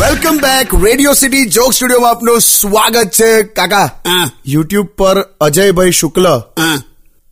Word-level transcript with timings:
Welcome 0.00 0.38
back 0.38 0.84
Radio 0.84 1.14
City 1.14 1.44
Joke 1.46 1.72
સ્ટુડિયોમાં 1.72 2.10
આપનું 2.10 2.40
સ્વાગત 2.40 3.10
છે. 3.10 3.42
કાકા 3.42 3.84
હા. 3.84 4.30
યુટ્યુબ 4.46 4.86
પર 4.86 5.22
અજયભાઈ 5.22 5.90
શુક્લ. 5.90 6.26
હા. 6.28 6.82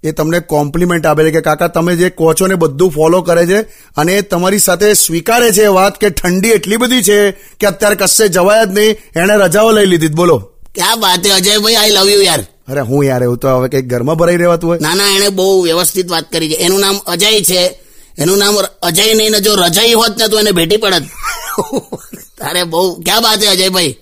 એ 0.05 0.13
તમને 0.13 0.41
કોમ્પ્લિમેન્ટ 0.41 1.07
આપે 1.07 1.25
છે 1.25 1.31
કે 1.31 1.41
કાકા 1.41 1.69
તમે 1.69 1.97
જે 1.97 2.11
કહો 2.11 2.35
છો 2.35 2.47
ને 2.47 2.55
બધું 2.55 2.91
ફોલો 2.91 3.23
કરે 3.23 3.47
છે 3.47 3.61
અને 3.97 4.15
એ 4.15 4.21
તમારી 4.21 4.59
સાથે 4.59 4.95
સ્વીકારે 4.95 5.53
છે 5.53 5.67
વાત 5.67 6.01
કે 6.01 6.11
ઠંડી 6.11 6.49
એટલી 6.49 6.77
બધી 6.77 7.03
છે 7.03 7.31
કે 7.33 7.67
અત્યારે 7.67 7.97
કશે 7.97 8.29
જવાય 8.29 8.67
જ 8.67 8.69
નહીં. 8.69 8.97
એણે 9.17 9.37
રજાઓ 9.37 9.71
લઈ 9.71 9.87
લીધી. 9.87 10.09
બોલો. 10.09 10.39
ક્યાં 10.75 11.01
વાત 11.01 11.27
અજયભાઈ 11.27 11.75
આઈ 11.75 11.91
લવ 11.91 12.09
યુ 12.09 12.23
યાર. 12.23 12.45
અરે 12.69 12.81
હું 12.81 13.05
યાર 13.05 13.23
એવું 13.23 13.39
તો 13.39 13.49
હવે 13.49 13.69
કંઈક 13.69 13.89
ઘરમાં 13.89 14.17
ભરાઈ 14.17 14.37
રહેવાતું 14.37 14.71
હોય. 14.71 14.79
ના 14.79 14.95
ના 14.95 15.17
એને 15.17 15.29
બહુ 15.29 15.63
વ્યવસ્થિત 15.63 16.11
વાત 16.11 16.33
કરી 16.33 16.49
છે. 16.49 16.55
એનું 16.55 16.81
નામ 16.81 16.97
અજય 17.07 17.41
છે. 17.41 17.81
એનું 18.19 18.39
નામ 18.39 18.57
અજય 18.83 19.15
નહીં 19.15 19.31
ને 19.31 19.41
જો 19.41 19.55
રજય 19.55 19.93
હોત 19.93 20.19
ને 20.19 20.29
તો 20.29 20.39
એને 20.39 20.51
ભેટી 20.51 20.77
પડત. 20.77 21.03
તારે 22.39 22.65
બહુ 22.65 23.01
ક્યાં 23.01 23.23
વાત 23.23 23.41
છે 23.41 23.47
અજયભાઈ? 23.47 23.97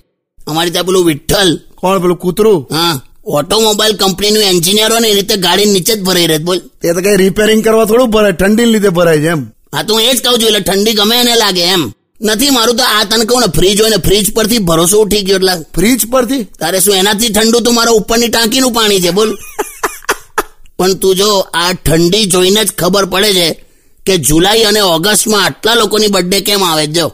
અમારી 0.47 0.71
ત્યાં 0.71 0.87
પેલું 0.87 1.05
વિઠ્ઠલ. 1.05 1.61
કોણ 1.74 2.02
પેલું 2.02 2.16
કૂતરું? 2.16 2.69
હા. 2.71 3.01
ઓટોમોબાઈલ 3.27 3.97
કંપનીનું 3.97 4.43
એન્જિનિયર 4.43 4.91
હોય 4.93 5.01
ને 5.01 5.09
એ 5.09 5.15
રીતે 5.15 5.37
ગાડી 5.37 5.65
નીચે 5.65 5.95
જ 5.95 6.02
ભરાઈ 6.02 6.27
રહે 6.27 6.38
બોલ. 6.38 6.60
એ 6.85 6.93
તો 6.93 7.01
કઈ 7.01 7.16
રિપેરિંગ 7.16 7.65
કરવા 7.65 7.85
થોડું 7.85 8.10
ભરાય 8.10 8.33
ઠંડી 8.33 8.65
લીધે 8.65 8.88
ભરાય 8.88 9.19
છે 9.19 9.27
એમ. 9.27 9.43
હા 9.74 9.83
તો 9.83 9.95
હું 9.95 10.02
એ 10.02 10.15
જ 10.15 10.23
કહું 10.23 10.41
છું 10.41 10.49
એટલે 10.49 10.60
ઠંડી 10.60 10.93
ગમે 10.93 11.21
એને 11.21 11.35
લાગે 11.37 11.60
એમ. 11.60 11.93
નથી 12.20 12.50
મારું 12.50 12.77
તો 12.77 12.84
આ 12.84 13.04
તને 13.04 13.24
કહું 13.24 13.41
ને 13.41 13.48
ફ્રીજ 13.56 13.80
હોય 13.80 13.91
ને 13.91 13.96
ફ્રીજ 13.96 14.27
પરથી 14.32 14.59
ભરોસો 14.59 15.00
ઉઠી 15.00 15.23
ગયો 15.23 15.36
એટલે. 15.36 15.54
ફ્રીજ 15.74 16.00
પરથી? 16.10 16.45
તારે 16.59 16.80
શું 16.80 16.95
એનાથી 16.95 17.30
ઠંડુ 17.30 17.60
તો 17.60 17.70
મારા 17.73 17.92
ઉપરની 17.92 18.28
ટાંકીનું 18.28 18.73
પાણી 18.73 19.00
છે 19.00 19.10
બોલ. 19.10 19.30
પણ 20.78 20.95
તું 20.95 21.16
જો 21.16 21.28
આ 21.52 21.73
ઠંડી 21.74 22.27
જોઈને 22.27 22.64
જ 22.64 22.70
ખબર 22.73 23.06
પડે 23.06 23.32
છે 23.32 23.48
કે 24.06 24.18
જુલાઈ 24.18 24.65
અને 24.65 24.80
ઓગસ્ટમાં 24.80 25.45
આટલા 25.45 25.74
લોકોની 25.74 26.09
બર્થડે 26.09 26.40
કેમ 26.40 26.62
આવે 26.62 26.87
જો. 26.87 27.06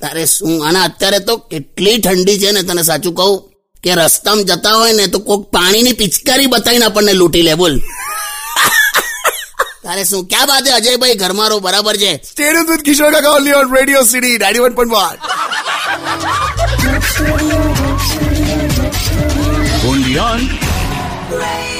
તારે 0.00 0.26
શું 0.26 0.66
અને 0.66 0.78
અત્યારે 0.78 1.20
તો 1.20 1.36
કેટલી 1.50 1.98
ઠંડી 1.98 2.38
છે 2.38 2.52
ને 2.52 2.62
તને 2.62 2.82
સાચું 2.82 3.14
કહું 3.14 3.40
કે 3.84 3.90
રસ્તામાં 3.94 4.44
જતા 4.44 4.72
હોય 4.72 4.92
ને 4.92 5.08
તો 5.08 5.18
કોક 5.18 5.42
પાણીની 5.50 5.92
પિચકારી 5.92 6.46
બતાવીને 6.46 6.84
આપણને 6.84 7.12
લૂંટી 7.12 7.42
લે 7.42 7.54
બોલ. 7.54 7.74
તારે 9.90 10.04
શું 10.04 10.26
ક્યાં 10.26 10.46
વાત 10.46 10.64
છે 10.66 10.72
અજયભાઈ 10.72 11.14
ઘરમાં 11.14 11.48
રહો 11.48 11.58
બરાબર 11.58 11.96
છે. 11.96 12.12
Stadium 12.30 12.66
with 12.66 12.82
Kishore 12.82 13.10
Kaka 13.12 13.32
only 13.32 13.52
on 13.52 13.76
Radio 13.76 14.02
City 14.04 14.36
91.1 14.36 14.90
one 14.90 15.16
Studio, 17.10 17.58
Joke 17.76 18.06
Studio, 18.06 18.50
Joke 20.16 21.79